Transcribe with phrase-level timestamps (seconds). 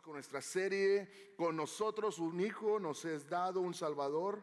[0.00, 4.42] Con nuestra serie, con nosotros un hijo nos es dado, un salvador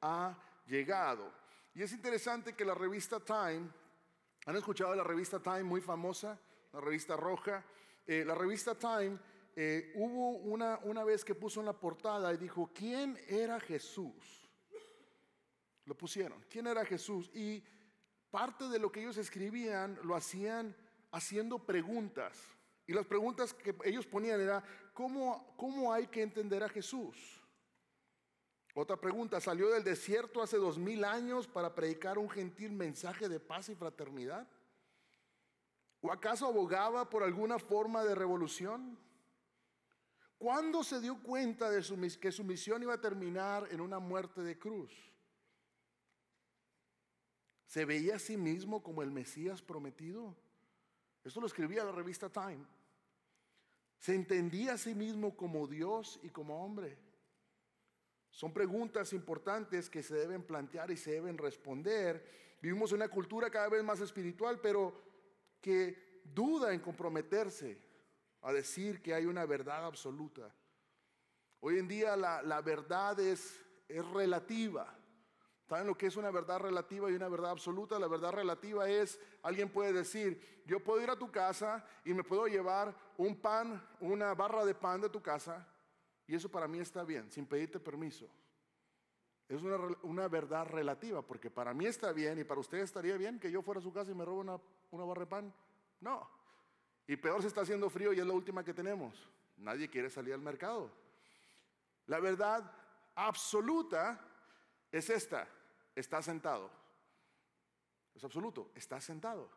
[0.00, 1.30] ha llegado.
[1.74, 3.68] Y es interesante que la revista Time,
[4.46, 6.40] ¿han escuchado la revista Time muy famosa?
[6.72, 7.62] La revista roja.
[8.06, 9.18] Eh, la revista Time
[9.54, 14.50] eh, hubo una, una vez que puso en la portada y dijo, ¿quién era Jesús?
[15.84, 17.30] Lo pusieron, ¿quién era Jesús?
[17.34, 17.62] Y
[18.30, 20.74] parte de lo que ellos escribían lo hacían
[21.12, 22.56] haciendo preguntas.
[22.86, 24.62] Y las preguntas que ellos ponían era,
[24.96, 27.16] ¿cómo, cómo hay que entender a Jesús?
[28.74, 33.38] Otra pregunta, ¿salió del desierto hace dos mil años para predicar un gentil mensaje de
[33.38, 34.48] paz y fraternidad?
[36.00, 38.98] ¿O acaso abogaba por alguna forma de revolución?
[40.38, 41.82] ¿Cuándo se dio cuenta de
[42.18, 44.92] que su misión iba a terminar en una muerte de cruz?
[47.66, 50.34] ¿Se veía a sí mismo como el Mesías prometido?
[51.24, 52.64] Esto lo escribía la revista Time.
[53.98, 56.98] ¿Se entendía a sí mismo como Dios y como hombre?
[58.30, 62.56] Son preguntas importantes que se deben plantear y se deben responder.
[62.60, 65.02] Vivimos en una cultura cada vez más espiritual, pero
[65.60, 67.78] que duda en comprometerse
[68.42, 70.54] a decir que hay una verdad absoluta.
[71.60, 74.95] Hoy en día la, la verdad es, es relativa.
[75.68, 77.98] ¿Saben lo que es una verdad relativa y una verdad absoluta?
[77.98, 82.22] La verdad relativa es, alguien puede decir, yo puedo ir a tu casa y me
[82.22, 85.66] puedo llevar un pan, una barra de pan de tu casa,
[86.28, 88.28] y eso para mí está bien, sin pedirte permiso.
[89.48, 93.40] Es una, una verdad relativa, porque para mí está bien y para usted estaría bien
[93.40, 94.60] que yo fuera a su casa y me robe una,
[94.92, 95.54] una barra de pan.
[96.00, 96.28] No.
[97.08, 99.14] Y peor se está haciendo frío y es la última que tenemos.
[99.56, 100.92] Nadie quiere salir al mercado.
[102.06, 102.72] La verdad
[103.16, 104.20] absoluta
[104.92, 105.48] es esta
[105.96, 106.70] está sentado.
[108.14, 109.50] Es absoluto, está sentado.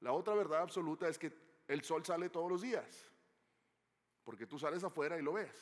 [0.00, 1.32] La otra verdad absoluta es que
[1.68, 3.06] el sol sale todos los días,
[4.24, 5.54] porque tú sales afuera y lo ves.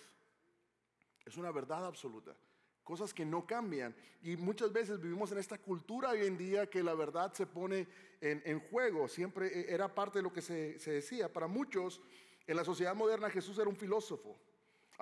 [1.24, 2.34] Es una verdad absoluta.
[2.82, 3.94] Cosas que no cambian.
[4.22, 7.86] Y muchas veces vivimos en esta cultura hoy en día que la verdad se pone
[8.20, 9.06] en, juego.
[9.06, 11.32] Siempre e, era parte de lo que se, se decía.
[11.32, 12.00] Para muchos,
[12.44, 14.36] en la sociedad moderna Jesús era un filósofo.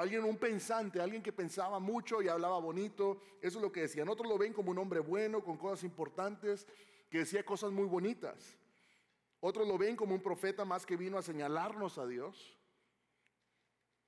[0.01, 3.21] Alguien, un pensante, alguien que pensaba mucho y hablaba bonito.
[3.43, 4.09] Eso es lo que decían.
[4.09, 6.67] Otros lo ven como un hombre bueno, con cosas importantes,
[7.11, 8.57] que decía cosas muy bonitas.
[9.41, 12.57] Otros lo ven como un profeta más que vino a señalarnos a Dios.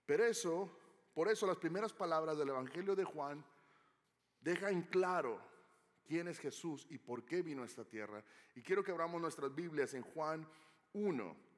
[0.06, 0.74] Pero eso,
[1.12, 3.44] por eso las primeras palabras del Evangelio de Juan
[4.40, 5.42] dejan claro
[6.06, 8.24] quién es Jesús y por qué vino a esta tierra.
[8.54, 10.48] Y quiero que abramos nuestras Biblias en Juan
[10.94, 11.51] 1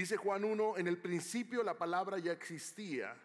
[0.00, 3.16] dice Juan 1, en el principio la palabra ya existía.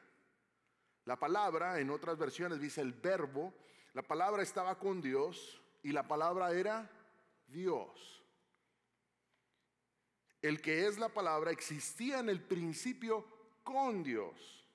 [1.06, 3.54] La palabra, en otras versiones dice el verbo,
[3.94, 6.90] la palabra estaba con Dios y la palabra era
[7.48, 8.24] Dios.
[10.42, 13.26] El que es la palabra existía en el principio
[13.64, 14.68] con Dios.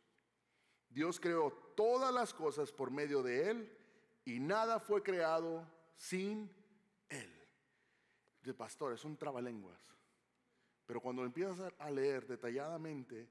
[0.91, 3.79] Dios creó todas las cosas por medio de Él
[4.25, 5.67] y nada fue creado
[5.97, 6.51] sin
[7.09, 7.33] Él.
[8.43, 9.94] De pastor, es un trabalenguas.
[10.87, 13.29] Pero cuando empiezas a leer detalladamente,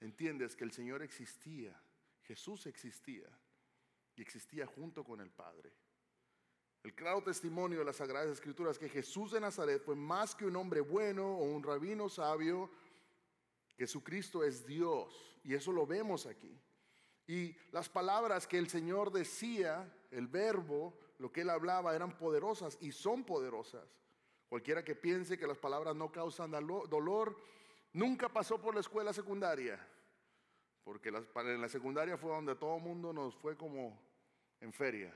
[0.00, 1.80] entiendes que el Señor existía,
[2.22, 3.28] Jesús existía
[4.14, 5.72] y existía junto con el Padre.
[6.82, 10.56] El claro testimonio de las Sagradas Escrituras que Jesús de Nazaret fue más que un
[10.56, 12.70] hombre bueno o un rabino sabio,
[13.76, 16.60] Jesucristo es Dios y eso lo vemos aquí.
[17.26, 22.76] Y las palabras que el Señor decía, el verbo, lo que él hablaba, eran poderosas
[22.80, 23.88] y son poderosas.
[24.52, 27.38] Cualquiera que piense que las palabras no causan dolor,
[27.94, 29.80] nunca pasó por la escuela secundaria,
[30.84, 33.98] porque en la secundaria fue donde todo el mundo nos fue como
[34.60, 35.10] en feria.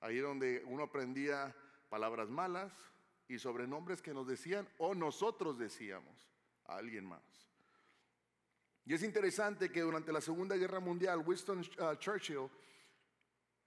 [0.00, 1.54] Ahí donde uno aprendía
[1.90, 2.72] palabras malas
[3.28, 6.32] y sobrenombres que nos decían o nosotros decíamos
[6.64, 7.20] a alguien más.
[8.86, 12.48] Y es interesante que durante la Segunda Guerra Mundial, Winston uh, Churchill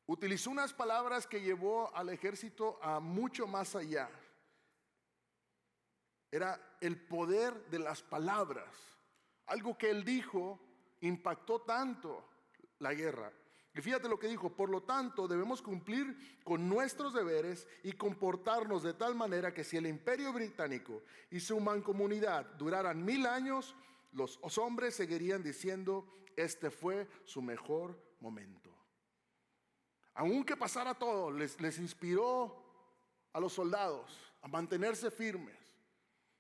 [0.08, 4.10] utilizó unas palabras que llevó al ejército a mucho más allá.
[6.32, 8.74] Era el poder de las palabras.
[9.46, 10.60] Algo que él dijo
[11.02, 12.28] impactó tanto
[12.80, 13.32] la guerra.
[13.74, 18.82] Y fíjate lo que dijo, por lo tanto debemos cumplir con nuestros deberes y comportarnos
[18.82, 23.76] de tal manera que si el imperio británico y su mancomunidad duraran mil años,
[24.14, 28.76] los hombres seguirían diciendo, este fue su mejor momento.
[30.14, 32.64] Aunque pasara todo, les, les inspiró
[33.34, 35.67] a los soldados a mantenerse firmes.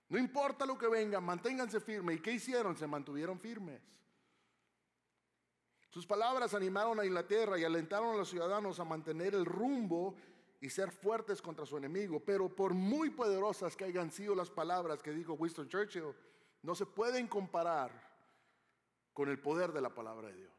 [0.09, 2.18] No importa lo que venga, manténganse firmes.
[2.18, 2.77] ¿Y qué hicieron?
[2.77, 3.81] Se mantuvieron firmes.
[5.89, 10.15] Sus palabras animaron a Inglaterra y alentaron a los ciudadanos a mantener el rumbo
[10.62, 12.19] y ser fuertes contra su enemigo.
[12.19, 16.13] Pero por muy poderosas que hayan sido las palabras que dijo Winston Churchill,
[16.62, 17.92] no se pueden comparar
[19.13, 20.54] con el poder de la palabra de Dios.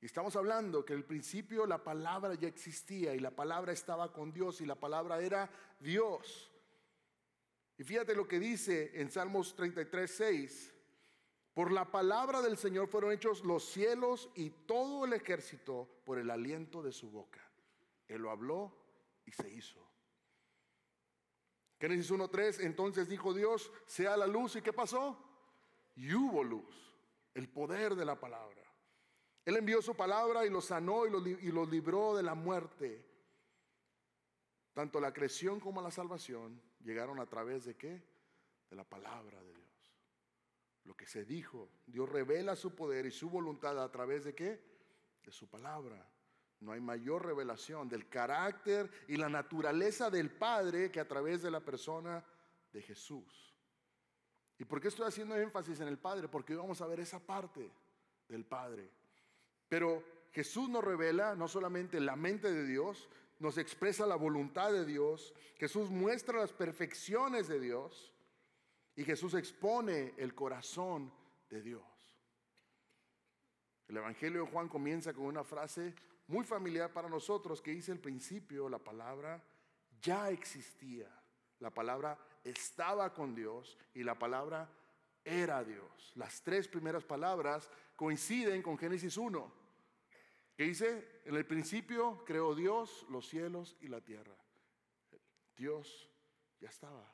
[0.00, 4.32] Y estamos hablando que el principio la palabra ya existía y la palabra estaba con
[4.32, 5.50] Dios y la palabra era
[5.80, 6.53] Dios.
[7.76, 10.74] Y fíjate lo que dice en Salmos 33, 6.
[11.54, 16.30] Por la palabra del Señor fueron hechos los cielos y todo el ejército por el
[16.30, 17.40] aliento de su boca.
[18.08, 18.76] Él lo habló
[19.24, 19.80] y se hizo.
[21.80, 24.56] Génesis 1.3, entonces dijo Dios, sea la luz.
[24.56, 25.18] ¿Y qué pasó?
[25.96, 26.94] Y hubo luz,
[27.34, 28.62] el poder de la palabra.
[29.44, 33.04] Él envió su palabra y los sanó y los, y libró de la muerte.
[34.74, 38.02] Tanto la creación como la salvación llegaron a través de qué?
[38.68, 39.64] De la palabra de Dios
[40.84, 41.68] lo que se dijo.
[41.86, 44.62] Dios revela su poder y su voluntad a través de qué?
[45.24, 46.06] De su palabra.
[46.60, 51.50] No hay mayor revelación del carácter y la naturaleza del Padre que a través de
[51.50, 52.24] la persona
[52.72, 53.54] de Jesús.
[54.58, 56.28] ¿Y por qué estoy haciendo énfasis en el Padre?
[56.28, 57.70] Porque hoy vamos a ver esa parte
[58.28, 58.90] del Padre.
[59.68, 63.08] Pero Jesús nos revela no solamente la mente de Dios,
[63.38, 68.12] nos expresa la voluntad de Dios, Jesús muestra las perfecciones de Dios,
[68.96, 71.12] y Jesús expone el corazón
[71.50, 71.82] de Dios.
[73.88, 75.94] El Evangelio de Juan comienza con una frase
[76.28, 79.42] muy familiar para nosotros que dice al principio, la palabra
[80.00, 81.08] ya existía,
[81.60, 84.70] la palabra estaba con Dios y la palabra
[85.24, 86.12] era Dios.
[86.14, 89.52] Las tres primeras palabras coinciden con Génesis 1,
[90.56, 94.36] que dice, en el principio creó Dios los cielos y la tierra.
[95.56, 96.10] Dios
[96.60, 97.12] ya estaba.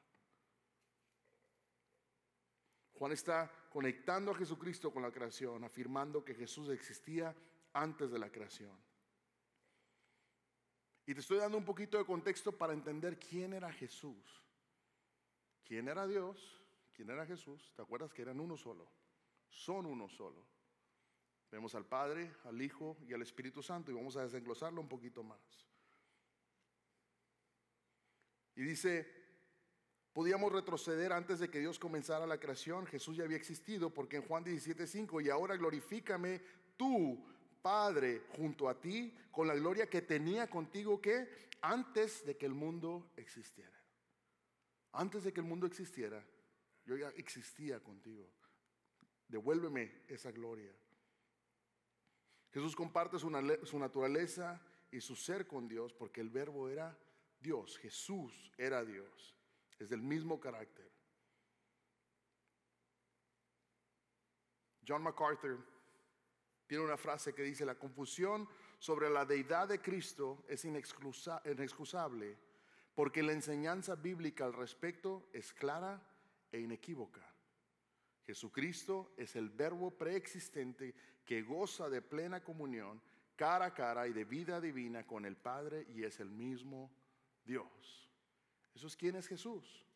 [2.93, 7.35] Juan está conectando a Jesucristo con la creación, afirmando que Jesús existía
[7.73, 8.79] antes de la creación.
[11.07, 14.43] Y te estoy dando un poquito de contexto para entender quién era Jesús.
[15.65, 16.63] ¿Quién era Dios?
[16.93, 17.73] ¿Quién era Jesús?
[17.75, 18.91] ¿Te acuerdas que eran uno solo?
[19.49, 20.47] Son uno solo.
[21.51, 25.23] Vemos al Padre, al Hijo y al Espíritu Santo y vamos a desenglosarlo un poquito
[25.23, 25.39] más.
[28.55, 29.21] Y dice,
[30.13, 32.87] Podíamos retroceder antes de que Dios comenzara la creación.
[32.87, 36.41] Jesús ya había existido porque en Juan 17:5, y ahora glorifícame
[36.77, 37.25] tú,
[37.63, 42.55] Padre, junto a ti, con la gloria que tenía contigo que antes de que el
[42.55, 43.79] mundo existiera.
[44.93, 46.25] Antes de que el mundo existiera,
[46.85, 48.29] yo ya existía contigo.
[49.29, 50.75] Devuélveme esa gloria.
[52.53, 54.61] Jesús comparte su, naturaleza
[54.91, 56.99] y su ser con Dios porque el verbo era
[57.41, 59.37] Dios, Jesús era Dios
[59.81, 60.89] es del mismo carácter.
[64.87, 65.59] John MacArthur
[66.67, 68.49] tiene una frase que dice, la confusión
[68.79, 72.39] sobre la deidad de Cristo es inexcusable
[72.95, 76.03] porque la enseñanza bíblica al respecto es clara
[76.53, 77.27] e inequívoca.
[78.27, 80.95] Jesucristo es el verbo preexistente
[81.31, 83.01] que goza de plena comunión
[83.37, 86.91] cara a cara y de vida divina con el Padre y es el mismo
[87.45, 88.11] Dios.
[88.75, 89.87] Eso es quién es Jesús.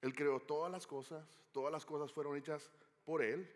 [0.00, 2.70] Él creó todas las cosas, todas las cosas fueron hechas
[3.04, 3.50] por Él,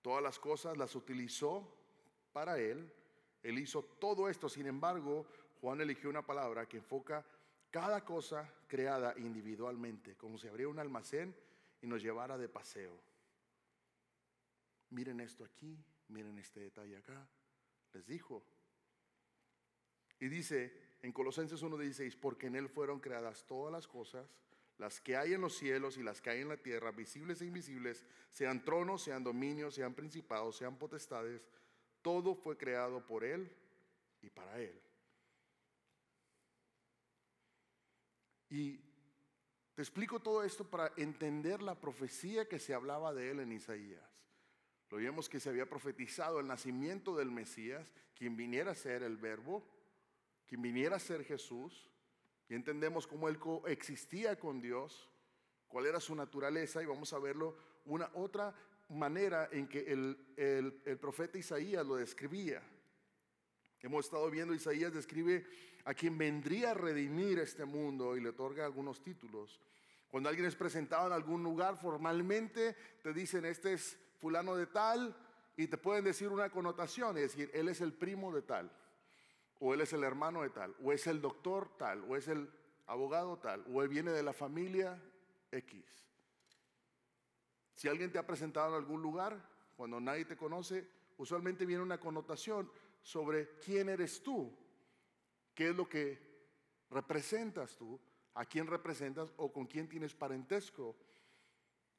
[0.00, 1.70] todas las cosas las utilizó
[2.32, 2.90] para Él,
[3.42, 5.26] Él hizo todo esto, sin embargo,
[5.60, 7.26] Juan eligió una palabra que enfoca
[7.70, 11.36] cada cosa creada individualmente, como si abriera un almacén
[11.82, 13.15] y nos llevara de paseo.
[14.90, 15.78] Miren esto aquí,
[16.08, 17.28] miren este detalle acá,
[17.92, 18.44] les dijo.
[20.20, 24.26] Y dice, en Colosenses 1:16, porque en Él fueron creadas todas las cosas,
[24.78, 27.46] las que hay en los cielos y las que hay en la tierra, visibles e
[27.46, 31.48] invisibles, sean tronos, sean dominios, sean principados, sean potestades,
[32.02, 33.50] todo fue creado por Él
[34.20, 34.80] y para Él.
[38.50, 38.78] Y
[39.74, 44.25] te explico todo esto para entender la profecía que se hablaba de Él en Isaías.
[44.90, 49.16] Lo vimos que se había profetizado el nacimiento del Mesías, quien viniera a ser el
[49.16, 49.66] verbo,
[50.46, 51.90] quien viniera a ser Jesús,
[52.48, 55.08] y entendemos cómo él existía con Dios,
[55.66, 58.54] cuál era su naturaleza, y vamos a verlo una otra
[58.90, 62.62] manera en que el, el profeta Isaías lo describía.
[63.80, 65.44] Hemos estado viendo, Isaías describe
[65.84, 69.60] a quien vendría a redimir este mundo y le otorga algunos títulos.
[70.08, 75.16] Cuando alguien es presentado en algún lugar formalmente, te dicen, este es fulano de tal,
[75.56, 78.70] y te pueden decir una connotación, es decir, él es el primo de tal
[79.60, 82.50] o él es el hermano de tal, o es el doctor tal, o es el
[82.86, 85.00] abogado tal, o él viene de la familia
[85.50, 85.84] X.
[87.74, 89.38] Si alguien te ha presentado en algún lugar,
[89.76, 92.70] cuando nadie te conoce, usualmente viene una connotación
[93.02, 94.52] sobre quién eres tú,
[95.54, 96.18] qué es lo que
[96.90, 97.98] representas tú,
[98.34, 100.96] a quién representas o con quién tienes parentesco.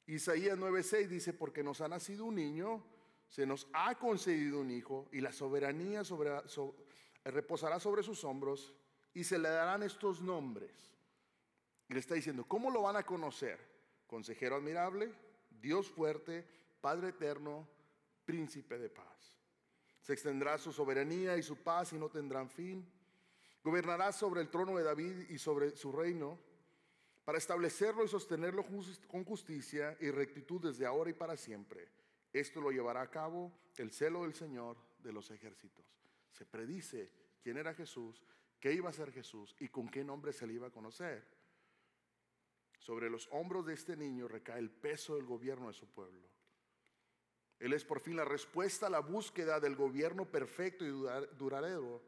[0.08, 2.82] Isaías 9:6 dice, porque nos ha nacido un niño,
[3.28, 6.02] se nos ha concedido un hijo y la soberanía
[7.24, 8.72] reposará sobre sus hombros
[9.12, 10.72] y se le darán estos nombres.
[11.90, 13.58] Y le está diciendo, ¿cómo lo van a conocer?
[14.06, 15.12] Consejero admirable,
[15.50, 16.46] Dios fuerte,
[16.80, 17.68] Padre eterno,
[18.24, 19.36] príncipe de paz.
[20.00, 22.90] Se extenderá su soberanía y su paz y no tendrán fin.
[23.62, 26.38] Gobernará sobre el trono de David y sobre su reino
[27.28, 28.64] para establecerlo y sostenerlo
[29.06, 31.86] con justicia y rectitud desde ahora y para siempre.
[32.32, 35.84] Esto lo llevará a cabo el celo del Señor de los ejércitos.
[36.32, 38.24] Se predice quién era Jesús,
[38.58, 41.22] qué iba a ser Jesús y con qué nombre se le iba a conocer.
[42.78, 46.26] Sobre los hombros de este niño recae el peso del gobierno de su pueblo.
[47.58, 52.02] Él es por fin la respuesta a la búsqueda del gobierno perfecto y duradero.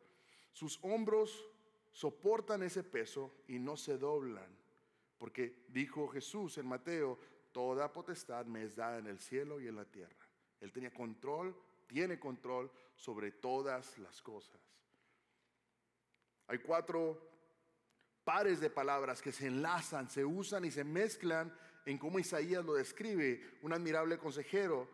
[0.54, 1.46] Sus hombros
[1.92, 4.59] soportan ese peso y no se doblan,
[5.20, 7.18] porque dijo Jesús en Mateo,
[7.52, 10.26] toda potestad me es dada en el cielo y en la tierra.
[10.60, 11.54] Él tenía control,
[11.86, 14.58] tiene control sobre todas las cosas.
[16.46, 17.20] Hay cuatro
[18.24, 22.72] pares de palabras que se enlazan, se usan y se mezclan en cómo Isaías lo
[22.72, 24.88] describe, un admirable consejero.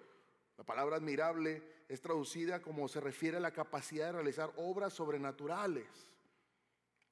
[0.59, 5.87] La palabra admirable es traducida como se refiere a la capacidad de realizar obras sobrenaturales.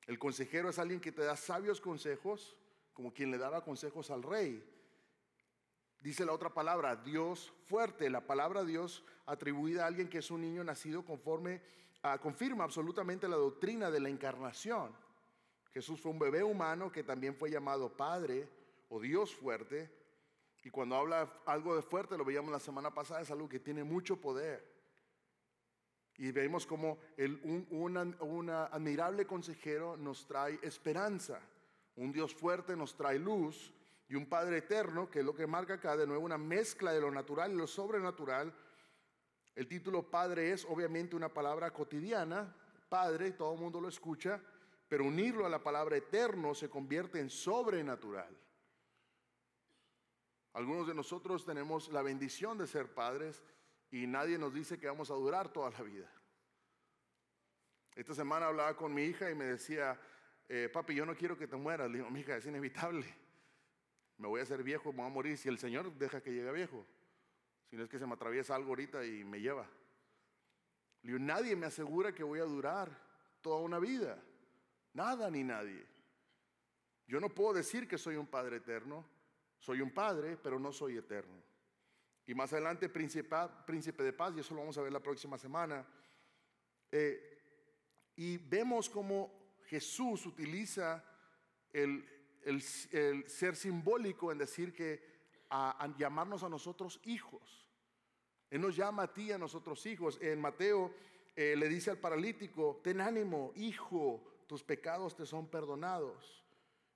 [0.09, 2.57] El consejero es alguien que te da sabios consejos,
[2.95, 4.65] como quien le daba consejos al rey.
[6.01, 8.09] Dice la otra palabra, Dios fuerte.
[8.09, 11.63] La palabra Dios atribuida a alguien que es un niño nacido conforme,
[12.21, 14.95] confirma absolutamente la doctrina de la encarnación.
[15.73, 18.49] Jesús fue un bebé humano que también fue llamado Padre
[18.91, 19.91] o Dios fuerte.
[20.63, 23.83] Y cuando habla algo de fuerte, lo veíamos la semana pasada, es algo que tiene
[23.83, 24.73] mucho poder.
[26.17, 26.99] Y vemos como
[27.71, 31.41] un admirable consejero nos trae esperanza.
[31.97, 33.73] Un Dios fuerte nos trae luz.
[34.09, 37.01] Y un Padre eterno, que es lo que marca acá, de nuevo una mezcla de
[37.01, 38.53] lo natural y lo sobrenatural.
[39.55, 42.55] El título Padre es obviamente una palabra cotidiana.
[42.89, 44.41] Padre, todo el mundo lo escucha
[44.89, 48.33] pero unirlo a la palabra eterno se convierte en sobrenatural.
[50.53, 53.43] Algunos de nosotros tenemos la bendición de ser padres
[53.91, 56.09] y nadie nos dice que vamos a durar toda la vida.
[57.97, 60.01] Esta semana hablaba con mi hija y me decía,
[60.49, 61.91] eh, papi, yo no quiero que te mueras.
[61.91, 63.07] Le digo, mi hija, es inevitable.
[64.19, 66.53] Me voy a hacer viejo, me voy a morir si el Señor deja que llegue
[66.53, 66.87] viejo.
[67.69, 69.67] Si no es que se me atraviesa algo ahorita y me lleva.
[71.03, 72.91] Le digo, nadie me asegura que voy a durar
[73.41, 74.23] toda una vida.
[74.93, 75.85] Nada ni nadie.
[77.07, 79.05] Yo no puedo decir que soy un Padre eterno.
[79.59, 81.43] Soy un Padre, pero no soy eterno.
[82.27, 85.87] Y más adelante, príncipe, de paz, y eso lo vamos a ver la próxima semana.
[86.91, 87.39] Eh,
[88.17, 91.05] y vemos cómo Jesús utiliza
[91.73, 92.05] el,
[93.27, 95.03] ser simbólico en decir que
[95.51, 97.67] a, llamarnos a nosotros hijos.
[98.51, 100.19] Él nos llama a ti, a nosotros hijos.
[100.21, 100.95] En Mateo
[101.35, 106.45] eh, le dice al paralítico, ten ánimo, hijo, tus pecados te son perdonados.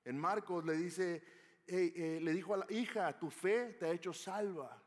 [0.04, 1.22] En Marcos le dice,
[1.66, 4.82] eh, le dijo a la hija, tu fe te ha hecho salva.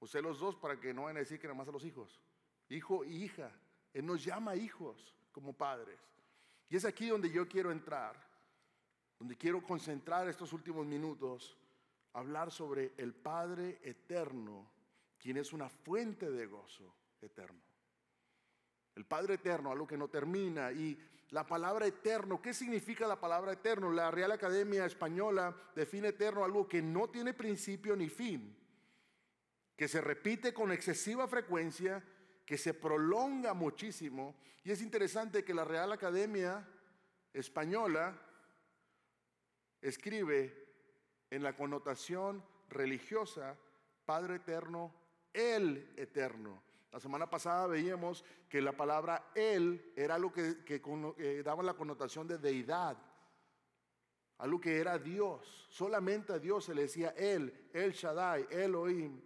[0.00, 2.20] Usé los dos para que no vayan a decir que nada más a los hijos.
[2.68, 3.52] Hijo y hija.
[3.92, 5.98] Él nos llama hijos como padres.
[6.70, 8.16] Y es aquí donde yo quiero entrar,
[9.18, 11.58] donde quiero concentrar estos últimos minutos,
[12.14, 14.70] hablar sobre el Padre eterno,
[15.18, 17.60] quien es una fuente de gozo eterno.
[18.94, 20.70] El Padre eterno, algo que no termina.
[20.70, 20.96] Y
[21.30, 23.90] la palabra eterno, ¿qué significa la palabra eterno?
[23.90, 28.56] La Real Academia Española define eterno algo que no tiene principio ni fin,
[29.76, 32.02] que se repite con excesiva frecuencia,
[32.44, 34.36] que se prolonga muchísimo.
[34.64, 36.66] Y es interesante que la Real Academia
[37.32, 38.20] Española
[39.80, 40.64] escribe
[41.30, 43.56] en la connotación religiosa,
[44.04, 44.94] Padre eterno,
[45.32, 46.62] el eterno.
[46.92, 52.28] La semana pasada veíamos que la palabra Él era algo que, que, daba la connotación
[52.28, 52.96] de deidad,
[54.38, 55.66] algo que era Dios.
[55.70, 59.20] Solamente a Dios se le decía Él, El Shaddai, Elohim,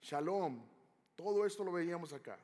[0.00, 0.62] Shalom.
[1.22, 2.38] Todo esto lo veíamos acá.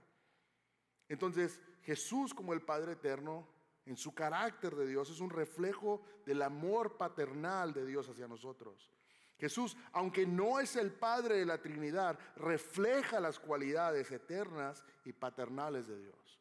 [1.09, 3.49] Entonces, Jesús como el Padre Eterno,
[3.87, 8.91] en su carácter de Dios, es un reflejo del amor paternal de Dios hacia nosotros.
[9.39, 15.87] Jesús, aunque no es el Padre de la Trinidad, refleja las cualidades eternas y paternales
[15.87, 16.41] de Dios.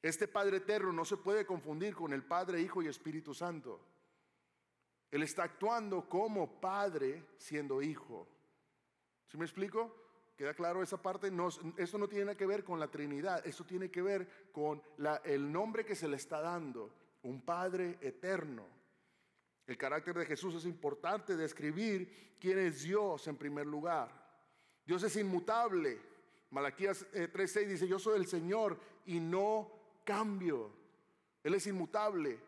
[0.00, 3.80] Este Padre eterno no se puede confundir con el Padre, Hijo y Espíritu Santo.
[5.10, 8.28] Él está actuando como Padre siendo Hijo.
[9.26, 10.02] ¿Sí me explico?
[10.36, 11.30] ¿Queda claro esa parte?
[11.30, 14.82] No, esto no tiene que ver con la Trinidad, esto tiene que ver con
[15.24, 16.90] el nombre que se le está dando,
[17.22, 18.66] un Padre eterno.
[19.66, 24.10] El carácter de Jesús es importante describir quién es Dios en primer lugar.
[24.84, 26.00] Dios es inmutable.
[26.50, 29.70] Malaquías 3:6 eh, dice, yo soy el Señor y no
[30.04, 30.70] cambio.
[31.42, 32.38] Él es inmutable.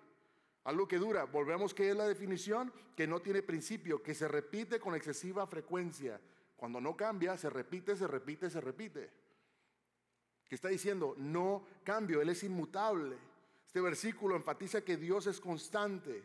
[0.64, 1.24] Algo que dura.
[1.24, 6.20] Volvemos que es la definición que no tiene principio, que se repite con excesiva frecuencia.
[6.56, 9.10] Cuando no cambia, se repite, se repite, se repite.
[10.48, 13.16] Que está diciendo, no cambio, Él es inmutable.
[13.66, 16.22] Este versículo enfatiza que Dios es constante.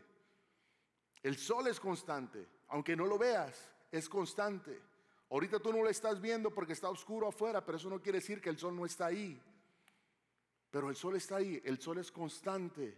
[1.23, 4.79] El sol es constante, aunque no lo veas, es constante.
[5.31, 8.41] Ahorita tú no lo estás viendo porque está oscuro afuera, pero eso no quiere decir
[8.41, 9.41] que el sol no está ahí.
[10.71, 12.97] Pero el sol está ahí, el sol es constante.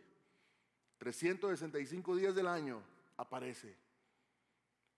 [0.98, 2.82] 365 días del año
[3.18, 3.76] aparece.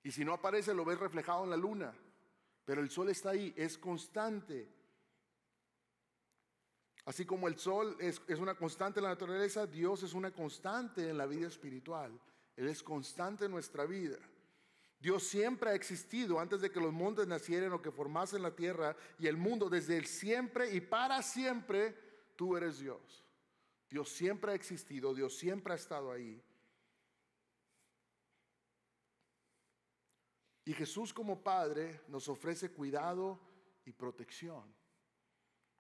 [0.03, 1.93] Y si no aparece, lo ves reflejado en la luna.
[2.65, 4.70] Pero el sol está ahí, es constante.
[7.05, 11.10] Así como el sol es, es, una constante en la naturaleza, Dios es una constante
[11.10, 12.17] en la vida espiritual.
[12.55, 14.17] Él es constante en nuestra vida.
[15.00, 18.96] Dios siempre ha existido antes de que los montes nacieran o que formasen la tierra
[19.20, 19.70] y el mundo.
[19.70, 21.93] Desde el siempre y para siempre,
[22.38, 23.25] tú eres Dios.
[23.89, 26.41] Dios siempre ha existido, Dios siempre ha estado ahí.
[30.65, 33.39] Y Jesús como Padre nos ofrece cuidado
[33.86, 34.63] y protección.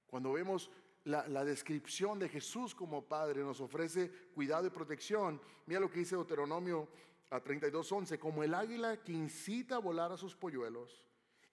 [0.05, 0.69] Cuando vemos
[1.05, 5.41] la, descripción de Jesús como Padre, nos ofrece cuidado y protección.
[5.65, 6.87] Mira lo que dice Deuteronomio
[7.29, 11.03] a 32.11, como el águila que incita a volar a sus polluelos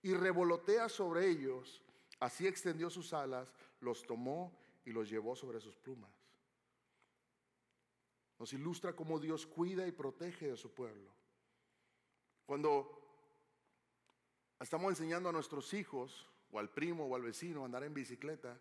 [0.03, 1.83] y revolotea sobre ellos,
[2.19, 4.53] así extendió sus alas, los tomó
[4.85, 6.13] y los llevó sobre sus plumas.
[8.39, 11.13] Nos ilustra cómo Dios cuida y protege de su pueblo.
[12.47, 13.00] Cuando
[14.61, 18.59] estamos enseñando a nuestros hijos, o al primo o al vecino, a andar en bicicleta,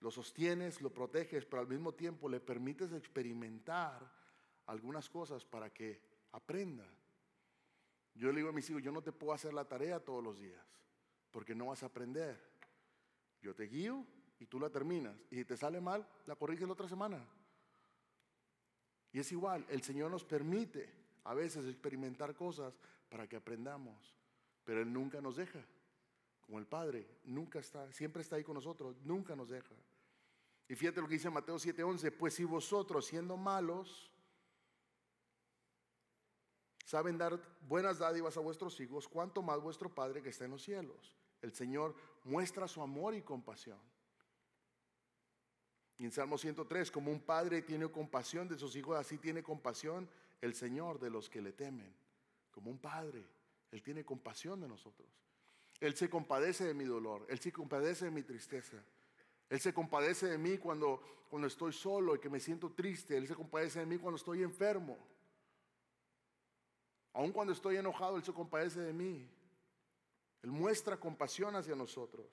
[0.00, 4.12] lo sostienes, lo proteges, pero al mismo tiempo le permites experimentar
[4.66, 6.00] algunas cosas para que
[6.32, 6.84] aprenda.
[8.14, 10.40] Yo le digo a mis hijos, yo no te puedo hacer la tarea todos los
[10.40, 10.64] días,
[11.30, 12.38] porque no vas a aprender.
[13.40, 14.04] Yo te guío
[14.38, 15.16] y tú la terminas.
[15.30, 17.24] Y si te sale mal, la corriges la otra semana.
[19.12, 24.16] Y es igual, el Señor nos permite a veces experimentar cosas para que aprendamos,
[24.64, 25.64] pero Él nunca nos deja.
[26.40, 29.74] Como el Padre, nunca está, siempre está ahí con nosotros, nunca nos deja.
[30.68, 34.10] Y fíjate lo que dice Mateo 7:11, pues si vosotros siendo malos
[36.84, 40.62] saben dar buenas dádivas a vuestros hijos, cuánto más vuestro Padre que está en los
[40.62, 41.14] cielos.
[41.40, 43.78] El Señor muestra su amor y compasión.
[45.98, 50.08] Y en Salmo 103, como un padre tiene compasión de sus hijos, así tiene compasión
[50.42, 51.94] el Señor de los que le temen
[52.50, 53.26] como un padre.
[53.70, 55.08] Él tiene compasión de nosotros.
[55.80, 58.76] Él se compadece de mi dolor, Él se compadece de mi tristeza.
[59.48, 63.16] Él se compadece de mí cuando, cuando estoy solo y que me siento triste.
[63.16, 64.98] Él se compadece de mí cuando estoy enfermo.
[67.12, 69.28] Aun cuando estoy enojado, Él se compadece de mí.
[70.42, 72.26] Él muestra compasión hacia nosotros.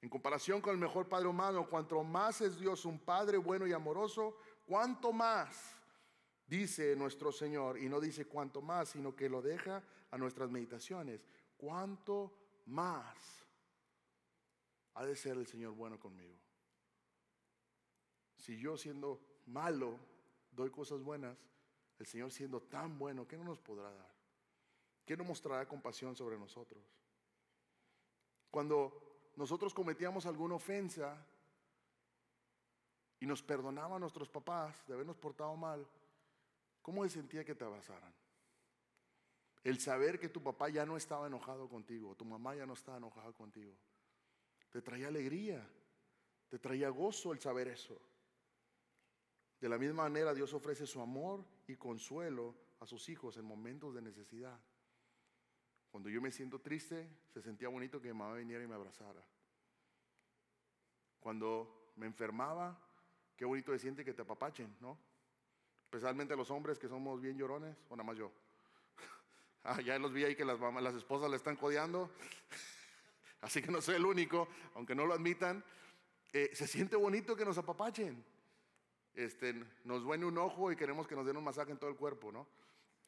[0.00, 3.72] En comparación con el mejor Padre humano, cuanto más es Dios un Padre bueno y
[3.72, 5.76] amoroso, cuanto más
[6.46, 11.24] dice nuestro Señor, y no dice cuánto más, sino que lo deja a nuestras meditaciones.
[11.56, 12.32] ¿Cuánto
[12.66, 13.16] más
[14.94, 16.36] ha de ser el Señor bueno conmigo?
[18.36, 19.98] Si yo siendo malo
[20.50, 21.38] doy cosas buenas,
[21.98, 24.12] el Señor siendo tan bueno, ¿qué no nos podrá dar?
[25.06, 26.84] ¿Qué no mostrará compasión sobre nosotros?
[28.50, 31.26] Cuando nosotros cometíamos alguna ofensa
[33.22, 35.86] y nos perdonaban nuestros papás de habernos portado mal,
[36.82, 38.12] ¿Cómo se sentía que te abrazaran?
[39.62, 42.98] El saber que tu papá ya no estaba enojado contigo, tu mamá ya no estaba
[42.98, 43.72] enojada contigo.
[44.68, 45.64] Te traía alegría,
[46.48, 47.96] te traía gozo el saber eso.
[49.60, 53.94] De la misma manera Dios ofrece su amor y consuelo a sus hijos en momentos
[53.94, 54.58] de necesidad.
[55.92, 59.24] Cuando yo me siento triste, se sentía bonito que mi mamá viniera y me abrazara.
[61.20, 62.76] Cuando me enfermaba,
[63.42, 64.96] qué bonito se siente que te apapachen, ¿no?
[65.82, 68.30] especialmente los hombres que somos bien llorones, o nada más yo.
[69.64, 72.08] ah, ya los vi ahí que las, mamás, las esposas le están codeando,
[73.40, 75.64] así que no soy el único, aunque no lo admitan.
[76.32, 78.24] Eh, se siente bonito que nos apapachen.
[79.12, 81.96] Este, nos duele un ojo y queremos que nos den un masaje en todo el
[81.96, 82.46] cuerpo, ¿no?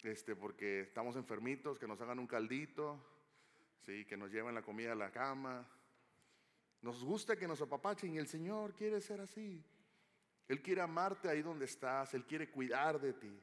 [0.03, 2.99] Este, porque estamos enfermitos, que nos hagan un caldito,
[3.87, 4.05] ¿sí?
[4.05, 5.65] que nos lleven la comida a la cama.
[6.83, 9.65] Nos gusta que nos apapachen y el Señor quiere ser así.
[10.49, 13.41] Él quiere amarte ahí donde estás, Él quiere cuidar de ti.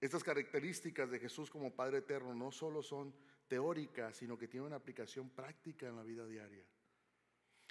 [0.00, 3.14] Estas características de Jesús como Padre Eterno no solo son
[3.48, 6.64] teóricas, sino que tienen una aplicación práctica en la vida diaria.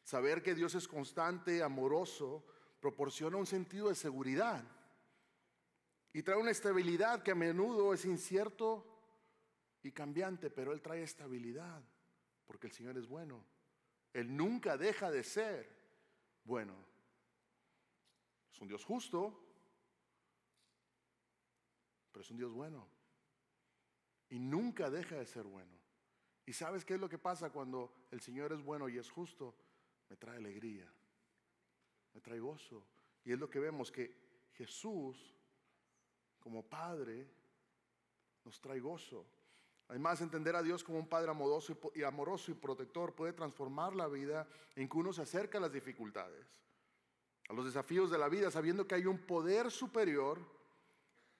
[0.04, 2.45] Saber que Dios es constante, amoroso,
[2.80, 4.63] proporciona un sentido de seguridad
[6.12, 8.86] y trae una estabilidad que a menudo es incierto
[9.82, 11.82] y cambiante, pero Él trae estabilidad
[12.45, 13.45] porque el Señor es bueno.
[14.13, 15.83] Él nunca deja de ser
[16.43, 16.73] bueno.
[18.51, 19.39] Es un Dios justo,
[22.12, 22.88] pero es un Dios bueno.
[24.29, 25.77] Y nunca deja de ser bueno.
[26.45, 29.56] ¿Y sabes qué es lo que pasa cuando el Señor es bueno y es justo?
[30.10, 30.91] Me trae alegría,
[32.13, 32.86] me trae gozo.
[33.23, 35.36] Y es lo que vemos que Jesús,
[36.39, 37.27] como Padre,
[38.43, 39.25] nos trae gozo.
[39.88, 44.08] Además, entender a Dios como un Padre amoroso y amoroso y protector puede transformar la
[44.08, 46.46] vida en que uno se acerca a las dificultades,
[47.50, 50.39] a los desafíos de la vida, sabiendo que hay un poder superior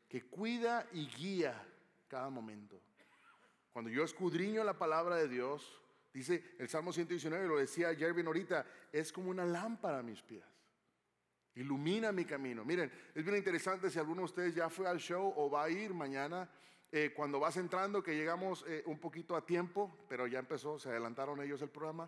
[0.08, 1.66] que cuida y guía
[2.08, 2.80] cada momento.
[3.72, 5.82] Cuando yo escudriño la palabra de Dios,
[6.14, 10.46] dice el Salmo 119, lo decía Jervin ahorita, es como una lámpara a mis pies.
[11.56, 12.64] Ilumina mi camino.
[12.64, 15.70] Miren, es bien interesante si alguno de ustedes ya fue al show o va a
[15.70, 16.50] ir mañana.
[16.96, 20.90] Eh, cuando vas entrando, que llegamos eh, un poquito a tiempo, pero ya empezó, se
[20.90, 22.08] adelantaron ellos el programa,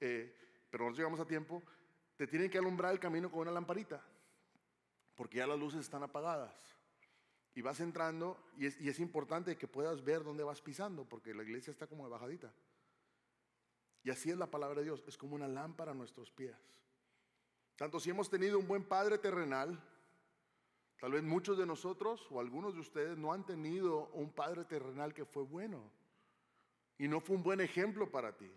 [0.00, 0.32] eh,
[0.70, 1.60] pero nosotros llegamos a tiempo,
[2.16, 4.00] te tienen que alumbrar el camino con una lamparita,
[5.16, 6.54] porque ya las luces están apagadas.
[7.56, 11.34] Y vas entrando, y es, y es importante que puedas ver dónde vas pisando, porque
[11.34, 12.54] la iglesia está como de bajadita.
[14.04, 16.54] Y así es la palabra de Dios, es como una lámpara a nuestros pies.
[17.74, 19.76] Tanto si hemos tenido un buen Padre terrenal,
[21.00, 25.14] Tal vez muchos de nosotros o algunos de ustedes no han tenido un padre terrenal
[25.14, 25.82] que fue bueno
[26.98, 28.50] y no fue un buen ejemplo para ti.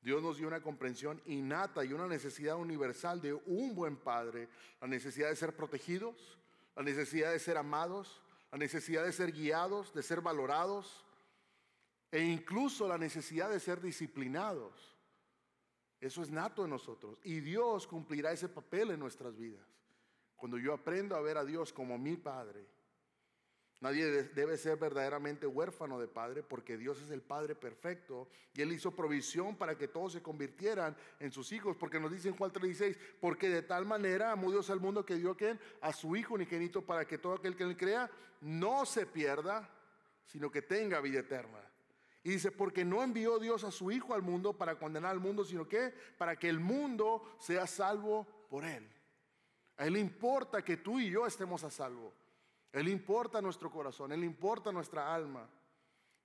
[0.00, 4.48] Dios nos dio una comprensión innata y una necesidad universal de un buen padre,
[4.80, 6.38] la necesidad de ser protegidos,
[6.76, 11.04] la necesidad de ser amados, la necesidad de ser guiados, de ser valorados
[12.12, 14.96] e incluso la necesidad de ser disciplinados.
[16.00, 19.66] Eso es nato en nosotros y Dios cumplirá ese papel en nuestras vidas.
[20.36, 22.66] Cuando yo aprendo a ver a Dios como mi Padre,
[23.80, 28.72] nadie debe ser verdaderamente huérfano de Padre porque Dios es el Padre perfecto y Él
[28.72, 32.52] hizo provisión para que todos se convirtieran en sus hijos, porque nos dice en Juan
[32.52, 35.36] 3:16, porque de tal manera amó Dios al mundo que dio
[35.80, 39.68] a su Hijo unigenito para que todo aquel que Él crea no se pierda,
[40.26, 41.60] sino que tenga vida eterna.
[42.22, 45.44] Y dice, porque no envió Dios a su Hijo al mundo para condenar al mundo,
[45.44, 48.84] sino que para que el mundo sea salvo por Él.
[49.76, 52.12] A Él importa que tú y yo estemos a salvo.
[52.72, 55.48] Él importa nuestro corazón, Él importa nuestra alma.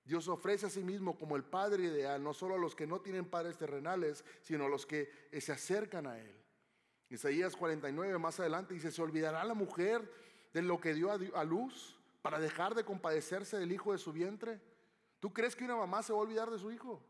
[0.04, 3.02] Dios ofrece a sí mismo como el Padre ideal, no solo a los que no
[3.02, 5.10] tienen padres terrenales, sino a los que
[5.40, 6.36] se acercan a Él.
[7.10, 10.10] Isaías 49 más adelante dice, ¿se olvidará la mujer
[10.54, 14.60] de lo que dio a luz para dejar de compadecerse del hijo de su vientre?
[15.20, 17.02] ¿Tú crees que una mamá se va a olvidar de su hijo?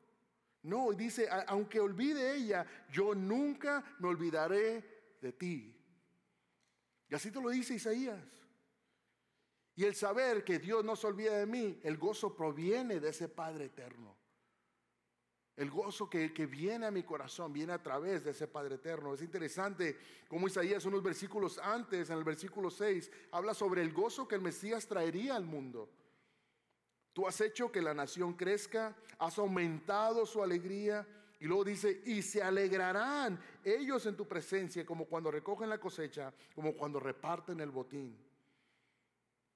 [0.64, 5.81] No, dice, aunque olvide ella, yo nunca me olvidaré de ti.
[7.12, 8.24] Y así te lo dice Isaías.
[9.76, 13.28] Y el saber que Dios no se olvida de mí, el gozo proviene de ese
[13.28, 14.16] Padre eterno.
[15.58, 19.14] El gozo que, viene a mi corazón viene a través de ese Padre eterno.
[19.14, 19.98] Es interesante
[20.30, 24.42] como Isaías unos versículos antes, en el versículo 6, habla sobre el gozo que el
[24.42, 25.90] Mesías traería al mundo.
[27.12, 31.06] Tú has hecho que la nación crezca, has aumentado su alegría
[31.42, 36.32] y luego dice, y se alegrarán ellos en tu presencia, como cuando recogen la cosecha,
[36.54, 38.16] como cuando reparten el botín.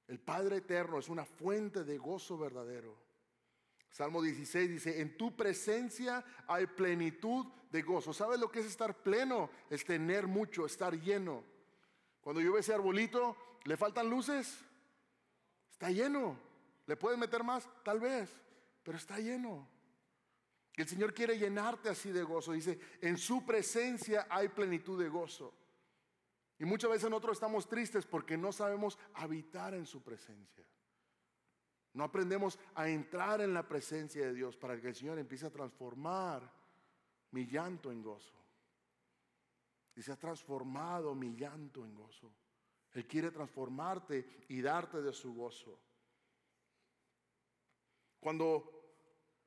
[0.07, 2.97] El Padre Eterno es una fuente de gozo verdadero.
[3.91, 8.13] Salmo 16 dice, en tu presencia hay plenitud de gozo.
[8.13, 9.51] ¿Sabes lo que es estar pleno?
[9.69, 11.43] Es tener mucho, estar lleno.
[12.19, 14.57] Cuando yo ese arbolito, ¿le faltan luces?
[15.69, 16.35] Está lleno.
[16.87, 17.69] ¿Le puedes meter más?
[17.83, 18.31] Tal vez,
[18.81, 19.74] pero está lleno.
[20.75, 22.51] El Señor quiere llenarte así de gozo.
[22.51, 25.53] Dice, en su presencia hay plenitud de gozo.
[26.59, 30.65] Y muchas veces nosotros estamos tristes porque no sabemos habitar en su presencia.
[31.93, 35.51] No aprendemos a entrar en la presencia de Dios para que el Señor empiece a
[35.51, 36.51] transformar
[37.31, 38.35] mi llanto en gozo.
[39.95, 42.29] Dice, ha transformado mi llanto en gozo.
[42.91, 45.79] Él quiere transformarte y darte de su gozo.
[48.19, 48.74] Cuando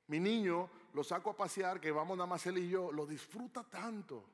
[0.09, 3.63] mi niño lo saco a pasear, que vamos nada más él y yo, lo disfruta
[3.63, 4.25] tanto.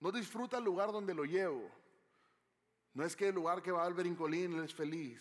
[0.00, 1.70] No disfruta el lugar donde lo llevo.
[2.92, 5.20] No es que el lugar que va al brincolín él es feliz,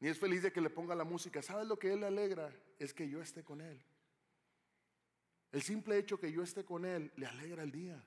[0.00, 1.42] ni es feliz de que le ponga la música.
[1.42, 2.50] ¿Sabes lo que él le alegra?
[2.78, 3.80] Es que yo esté con él.
[5.52, 8.02] El simple hecho que yo esté con él le alegra el día.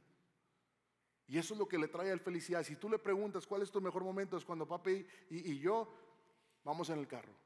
[1.27, 2.63] Y eso es lo que le trae a él felicidad.
[2.63, 5.93] Si tú le preguntas cuál es tu mejor momento, es cuando papi y, y yo
[6.63, 7.42] vamos en el carro.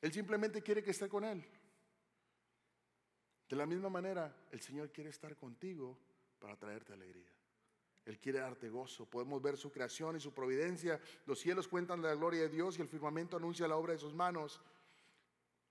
[0.00, 1.44] Él simplemente quiere que esté con él.
[3.48, 5.98] De la misma manera, el Señor quiere estar contigo
[6.38, 7.30] para traerte alegría.
[8.04, 9.06] Él quiere darte gozo.
[9.06, 11.00] Podemos ver su creación y su providencia.
[11.26, 14.14] Los cielos cuentan la gloria de Dios y el firmamento anuncia la obra de sus
[14.14, 14.60] manos.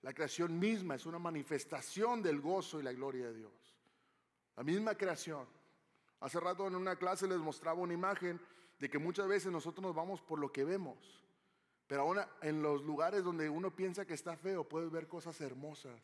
[0.02, 3.76] La creación misma es una manifestación del gozo y la gloria de Dios.
[4.56, 5.48] La misma creación.
[6.20, 8.40] Hace rato en una clase les mostraba una imagen
[8.80, 11.24] de que muchas veces nosotros nos vamos por lo que vemos.
[11.88, 16.02] Pero ahora en los lugares donde uno piensa que está feo, puedes ver cosas hermosas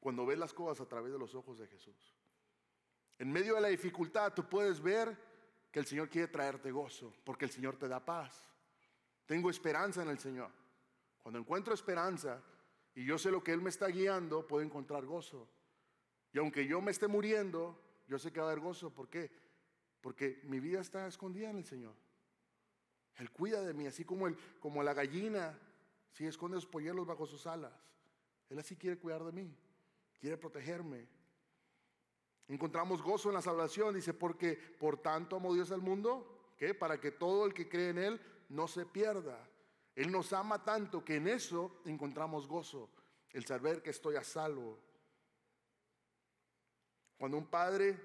[0.00, 2.14] cuando ves las cosas a través de los ojos de Jesús.
[3.18, 5.16] En medio de la dificultad tú puedes ver
[5.70, 8.42] que el Señor quiere traerte gozo, porque el Señor te da paz.
[9.26, 10.50] Tengo esperanza en el Señor.
[11.22, 12.42] Cuando encuentro esperanza
[12.94, 15.48] y yo sé lo que Él me está guiando, puedo encontrar gozo.
[16.32, 18.92] Y aunque yo me esté muriendo, yo sé que va a haber gozo.
[18.92, 19.30] ¿Por qué?
[20.00, 21.94] Porque mi vida está escondida en el Señor.
[23.16, 25.58] Él cuida de mí, así como, el, como la gallina,
[26.12, 27.72] si esconde sus polluelos bajo sus alas.
[28.48, 29.56] Él así quiere cuidar de mí,
[30.20, 31.08] quiere protegerme.
[32.48, 37.00] Encontramos gozo en la salvación, dice, porque por tanto amó Dios al mundo, que para
[37.00, 39.48] que todo el que cree en Él no se pierda.
[39.94, 42.90] Él nos ama tanto que en eso encontramos gozo,
[43.30, 44.78] el saber que estoy a salvo.
[47.16, 47.98] Cuando un padre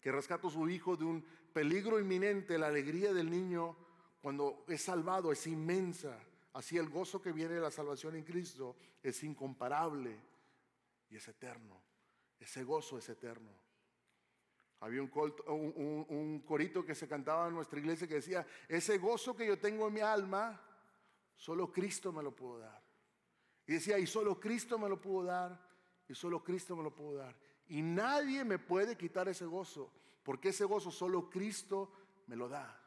[0.00, 3.76] que rescata a su hijo de un peligro inminente, la alegría del niño
[4.20, 6.18] cuando es salvado es inmensa.
[6.52, 10.18] Así el gozo que viene de la salvación en Cristo es incomparable
[11.10, 11.80] y es eterno.
[12.38, 13.50] Ese gozo es eterno.
[14.80, 15.10] Había un,
[16.08, 19.88] un, corito que se cantaba en nuestra iglesia que decía, ese gozo que yo tengo
[19.88, 20.60] en mi alma,
[21.34, 22.82] solo Cristo me lo pudo dar.
[23.66, 25.58] Y decía, y solo Cristo me lo pudo dar,
[26.08, 27.36] y solo Cristo me lo pudo dar.
[27.68, 29.90] Y nadie me puede quitar ese gozo,
[30.22, 31.90] porque ese gozo solo Cristo
[32.26, 32.85] me lo da.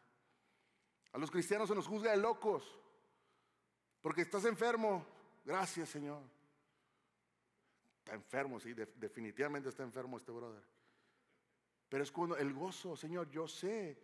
[1.11, 2.77] A los cristianos se nos juzga de locos.
[4.01, 5.05] Porque estás enfermo.
[5.43, 6.21] Gracias, Señor.
[7.99, 10.63] Está enfermo, sí, definitivamente está enfermo este brother.
[11.89, 13.97] Pero es cuando el gozo, Señor, yo sé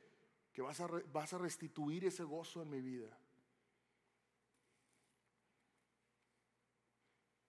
[0.52, 3.10] que vas a, restituir ese gozo en mi vida.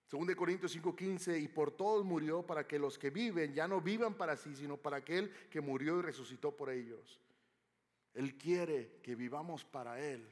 [0.06, 3.80] Según de Corintios 5:15, y por todos murió para que los que viven ya no
[3.80, 7.20] vivan para sí, sino para aquel que murió y resucitó por ellos.
[8.16, 10.26] Él quiere que vivamos para Él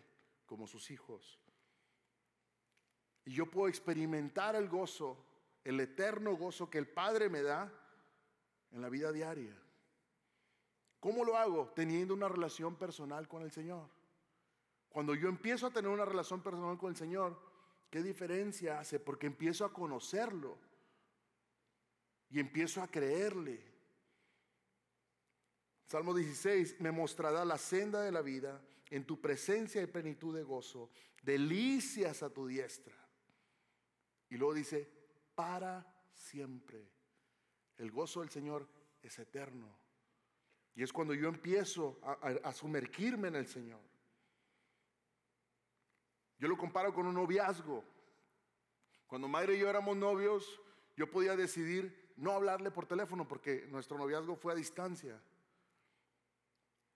[0.47, 1.38] como sus hijos.
[3.27, 5.23] Y yo puedo experimentar el gozo,
[5.62, 7.70] el eterno gozo que el Padre me da
[8.73, 9.55] en la vida diaria.
[10.99, 11.73] ¿Cómo lo hago?
[11.77, 13.87] Teniendo una relación personal con el Señor.
[14.88, 17.38] Cuando yo empiezo a tener una relación personal con el Señor,
[17.90, 18.99] ¿qué diferencia hace?
[18.99, 20.57] Porque empiezo a conocerlo
[22.31, 23.73] y empiezo a creerle
[25.87, 30.42] Salmo 16, me mostrará la senda de la vida, en tu presencia y plenitud de
[30.42, 30.90] gozo,
[31.23, 32.97] delicias a tu diestra.
[34.31, 34.90] Y luego dice,
[35.35, 36.90] para siempre.
[37.77, 38.68] El gozo del Señor
[39.03, 39.77] es eterno.
[40.75, 43.81] Y es cuando yo empiezo a, sumergirme en el Señor.
[46.38, 47.85] Yo lo comparo con un noviazgo.
[49.07, 50.61] Cuando madre y yo éramos novios,
[50.97, 55.20] yo podía decidir no hablarle por teléfono porque nuestro noviazgo fue a distancia.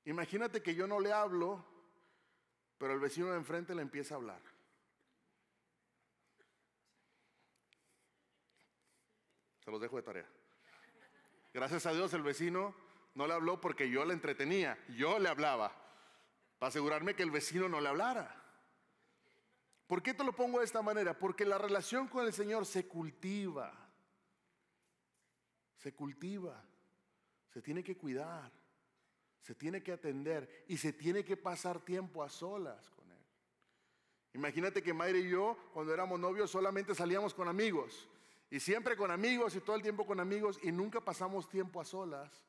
[0.04, 1.64] Imagínate que yo no le hablo,
[2.78, 4.40] pero el vecino de enfrente le empieza a hablar.
[9.64, 10.26] Se los dejo de tarea.
[11.52, 12.74] Gracias a Dios el vecino
[13.14, 15.72] no le habló porque yo le entretenía, yo le hablaba,
[16.58, 18.34] para asegurarme que el vecino no le hablara.
[19.88, 21.18] ¿Por qué te lo pongo de esta manera?
[21.18, 23.72] Porque la relación con el Señor se cultiva,
[25.76, 26.62] se cultiva,
[27.48, 28.52] se tiene que cuidar
[29.48, 33.24] se tiene que atender y se tiene que pasar tiempo a solas con Él.
[34.34, 38.10] Imagínate que Mayra y yo, cuando éramos novios, solamente salíamos con amigos.
[38.50, 41.86] Y siempre con amigos y todo el tiempo con amigos y nunca pasamos tiempo a
[41.86, 42.44] solas.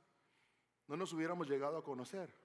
[0.90, 2.36] No nos hubiéramos llegado a conocer.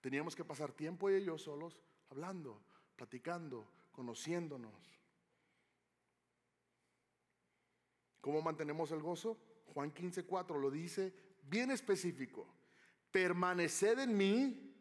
[0.00, 1.80] Teníamos que pasar tiempo ellos solos
[2.10, 2.62] hablando,
[2.94, 5.02] platicando, conociéndonos.
[8.20, 9.36] ¿Cómo mantenemos el gozo?
[9.74, 12.46] Juan 15:4 lo dice bien específico.
[13.10, 14.74] Permaneced en mí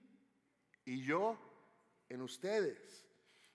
[0.86, 1.38] y yo
[2.10, 3.06] en ustedes.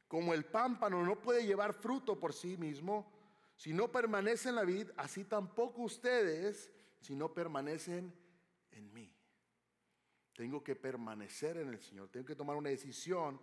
[0.08, 3.10] Como el pámpano no puede llevar fruto por sí mismo,
[3.56, 6.70] si no permanece en la vid, así tampoco ustedes
[7.00, 8.12] si no permanecen
[8.70, 9.14] en mí.
[10.34, 13.40] Tengo que permanecer en el Señor, tengo que tomar una decisión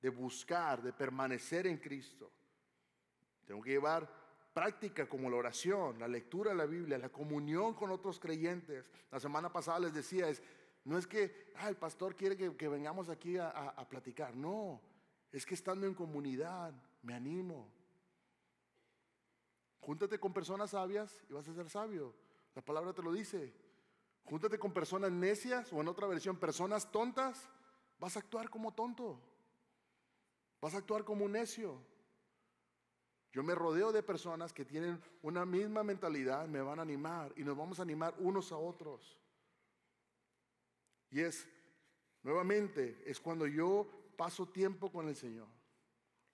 [0.00, 2.30] de buscar, de permanecer en Cristo.
[3.44, 4.21] Tengo que llevar
[4.52, 8.90] práctica como la oración, la lectura de la Biblia, la comunión con otros creyentes.
[9.10, 10.42] La semana pasada les decía, es,
[10.84, 14.80] no es que ah, el pastor quiere que, vengamos aquí a, a platicar, no,
[15.30, 17.68] es que estando en comunidad me animo.
[19.80, 22.14] Júntate con personas sabias y vas a ser sabio.
[22.54, 23.52] La palabra te lo dice.
[24.24, 27.48] Júntate con personas necias o en otra versión, personas tontas,
[27.98, 29.20] vas a actuar como tonto.
[30.60, 31.82] Vas a actuar como un necio.
[33.32, 37.44] Yo me rodeo de personas que tienen una misma mentalidad, me van a animar y
[37.44, 39.18] nos vamos a animar unos a otros.
[41.10, 41.48] Y es,
[42.22, 45.48] nuevamente, es cuando yo paso tiempo con el Señor.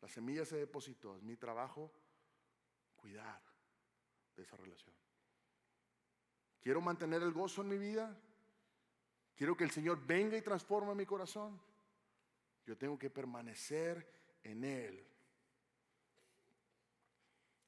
[0.00, 1.92] La semilla se depositó, es mi trabajo
[2.96, 3.40] cuidar
[4.36, 4.94] de esa relación.
[6.60, 8.20] Quiero mantener el gozo en mi vida.
[9.36, 11.60] Quiero que el Señor venga y transforme mi corazón.
[12.66, 15.07] Yo tengo que permanecer en Él.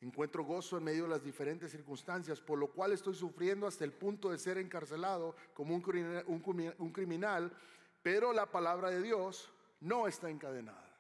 [0.01, 3.93] Encuentro gozo en medio de las diferentes circunstancias, por lo cual estoy sufriendo hasta el
[3.93, 7.53] punto de ser encarcelado como un criminal,
[8.03, 10.99] pero la palabra de Dios no está encadenada.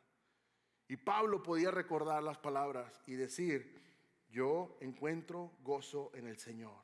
[0.86, 3.80] Y Pablo podía recordar las palabras y decir,
[4.28, 6.82] yo encuentro gozo en el Señor.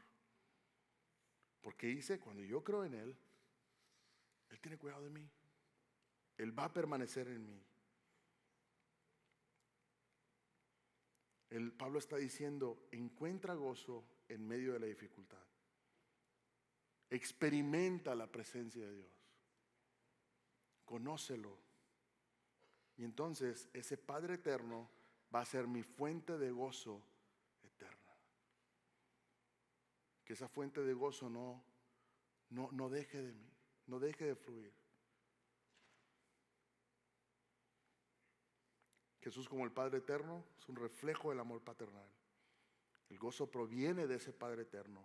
[1.61, 3.17] Porque dice, cuando yo creo en Él,
[4.51, 5.29] Él tiene cuidado de mí.
[6.39, 7.66] Él va a permanecer en mí.
[11.57, 15.43] El Pablo está diciendo, encuentra gozo en medio de la dificultad.
[17.09, 19.13] Experimenta la presencia de Dios.
[20.85, 21.57] Conócelo.
[22.99, 24.91] Y entonces ese Padre eterno
[25.35, 27.03] va a ser mi fuente de gozo
[30.27, 31.63] que esa fuente de gozo no,
[32.51, 33.49] no, no deje de mí,
[33.87, 34.75] no deje de fluir.
[39.27, 42.09] Jesús como el Padre Eterno es un reflejo del amor paternal.
[43.11, 45.05] El gozo proviene de ese Padre Eterno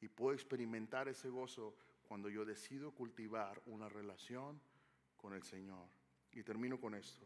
[0.00, 1.76] y puedo experimentar ese gozo
[2.08, 4.60] cuando yo decido cultivar una relación
[5.16, 5.86] con el Señor.
[6.32, 7.24] Y termino con esto.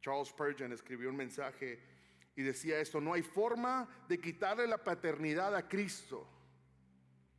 [0.00, 1.82] Charles Spurgeon escribió un mensaje
[2.36, 6.24] y decía esto, no hay forma de quitarle la paternidad a Cristo.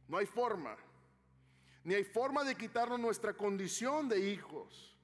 [0.10, 0.76] No hay forma.
[1.86, 4.97] Ni hay forma de quitarnos nuestra condición de hijos.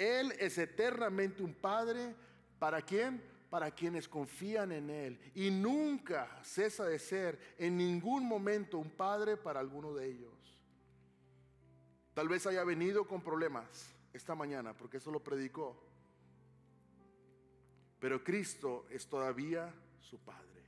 [0.00, 2.14] Él es eternamente un padre
[2.58, 3.22] para quién?
[3.50, 5.20] Para quienes confían en Él.
[5.34, 10.58] Y nunca cesa de ser en ningún momento un padre para alguno de ellos.
[12.14, 15.78] Tal vez haya venido con problemas esta mañana, porque eso lo predicó.
[17.98, 20.64] Pero Cristo es todavía su Padre.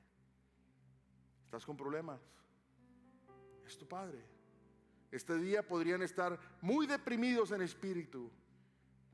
[1.46, 2.20] ¿Estás con problemas?
[3.66, 4.22] Es tu Padre.
[5.10, 8.30] Este día podrían estar muy deprimidos en espíritu,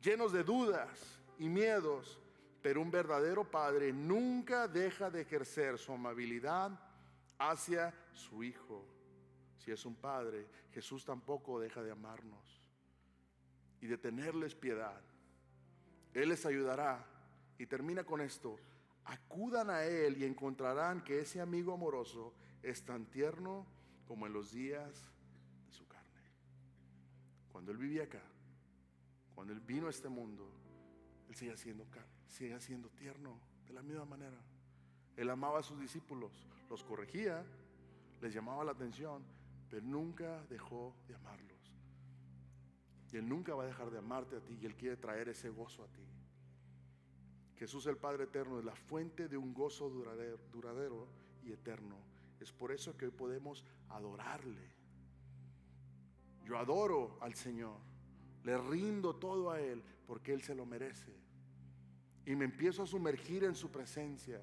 [0.02, 2.20] llenos de dudas y miedos,
[2.62, 6.78] pero un verdadero Padre nunca deja de ejercer su amabilidad
[7.38, 8.84] hacia su Hijo.
[9.56, 12.62] Si es un Padre, Jesús tampoco deja de amarnos
[13.80, 15.00] y de tenerles piedad.
[16.14, 17.04] Él les ayudará
[17.58, 18.56] y termina con esto.
[19.04, 23.66] Acudan a Él y encontrarán que ese amigo amoroso es tan tierno
[24.06, 25.04] como en los días
[25.66, 26.22] de su carne.
[27.52, 28.22] Cuando Él vivía acá,
[29.38, 30.50] cuando Él vino a este mundo,
[31.28, 31.86] Él sigue siendo,
[32.26, 34.36] sigue siendo tierno de la misma manera.
[35.16, 37.46] Él amaba a sus discípulos, los corregía,
[38.20, 39.22] les llamaba la atención,
[39.70, 41.72] pero nunca dejó de amarlos.
[43.12, 45.50] Y Él nunca va a dejar de amarte a ti y Él quiere traer ese
[45.50, 46.04] gozo a ti.
[47.58, 51.06] Jesús el Padre Eterno es la fuente de un gozo duradero,
[51.44, 51.94] y eterno.
[52.40, 54.68] Es por eso que hoy podemos adorarle.
[56.44, 57.87] Yo adoro al Señor,
[58.48, 61.12] le rindo todo a Él porque Él se lo merece.
[62.24, 64.42] Y me empiezo a sumergir en su presencia.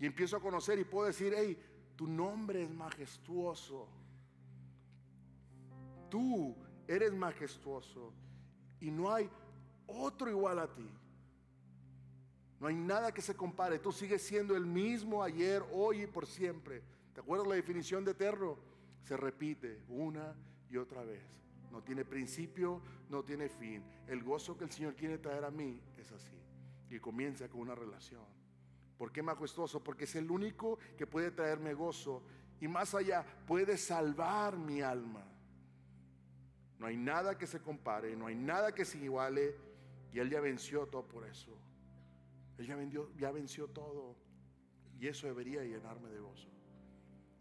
[0.00, 1.56] Y empiezo a conocer y puedo decir, hey,
[1.94, 3.86] tu nombre es majestuoso.
[6.10, 6.56] Tú
[6.88, 8.12] eres majestuoso.
[8.80, 9.30] Y no hay
[9.86, 10.90] otro igual a ti.
[12.58, 13.78] No hay nada que se compare.
[13.78, 16.82] Tú sigues siendo el mismo ayer, hoy y por siempre.
[17.14, 18.58] ¿Te acuerdas la definición de eterno?
[19.04, 20.34] Se repite una
[20.68, 21.45] y otra vez.
[21.76, 23.84] No tiene principio, no tiene fin.
[24.06, 26.34] El gozo que el Señor quiere traer a mí es así.
[26.88, 28.24] Y comienza con una relación.
[28.96, 29.84] ¿Por qué majestuoso?
[29.84, 32.22] Porque es el único que puede traerme gozo.
[32.62, 35.22] Y más allá, puede salvar mi alma.
[36.78, 39.54] No hay nada que se compare, no hay nada que se iguale.
[40.14, 41.58] Y Él ya venció todo por eso.
[42.56, 42.78] Él ya,
[43.18, 44.16] ya venció todo.
[44.98, 46.48] Y eso debería llenarme de gozo.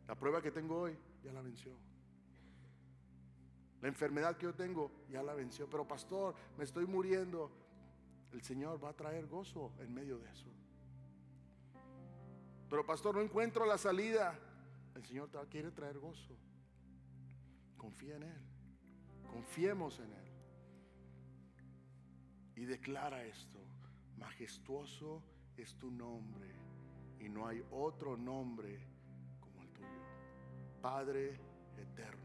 [0.10, 1.72] La prueba que tengo hoy ya la venció.
[3.86, 5.70] La enfermedad que yo tengo ya la venció.
[5.70, 7.52] Pero pastor, me estoy muriendo.
[8.32, 10.52] El Señor va a traer gozo en medio de eso.
[12.68, 14.40] Pero pastor, no encuentro la salida.
[14.96, 16.36] El Señor quiere traer gozo.
[17.78, 18.42] Confía en Él.
[19.32, 20.32] Confiemos en Él.
[22.56, 23.60] Y declara esto.
[24.18, 25.22] Majestuoso
[25.58, 26.56] es tu nombre
[27.20, 28.80] y no hay otro nombre
[29.40, 30.02] como el tuyo.
[30.82, 31.40] Padre
[31.78, 32.24] eterno,